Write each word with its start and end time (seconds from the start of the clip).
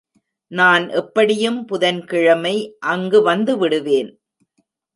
நான் 0.51 0.85
எப்படியும் 0.89 1.59
புதன் 1.65 2.01
கிழமை 2.05 2.55
அங்கு 2.85 3.21
வந்துவிடுவேன். 3.29 4.11